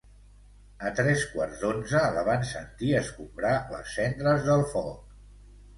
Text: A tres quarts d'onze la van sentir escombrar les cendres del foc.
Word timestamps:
A 0.89 0.91
tres 0.99 1.25
quarts 1.33 1.61
d'onze 1.65 2.01
la 2.17 2.25
van 2.31 2.49
sentir 2.53 2.91
escombrar 3.03 3.53
les 3.77 3.95
cendres 4.01 4.51
del 4.53 4.67
foc. 4.77 5.19